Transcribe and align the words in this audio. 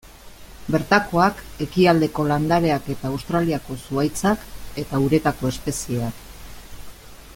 Bertakoak, 0.75 1.41
ekialdeko 1.65 2.25
landareak 2.31 2.89
eta 2.93 3.11
Australiako 3.17 3.77
zuhaitzak, 3.83 4.49
eta 4.85 5.03
uretako 5.07 5.53
espezieak. 5.55 6.27